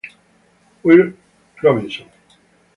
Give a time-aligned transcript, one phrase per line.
[0.81, 1.13] Wil
[1.61, 2.09] Robinson